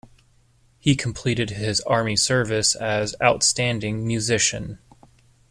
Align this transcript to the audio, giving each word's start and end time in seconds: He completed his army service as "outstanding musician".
He 0.79 0.95
completed 0.95 1.51
his 1.51 1.79
army 1.81 2.15
service 2.15 2.73
as 2.73 3.13
"outstanding 3.21 4.07
musician". 4.07 4.79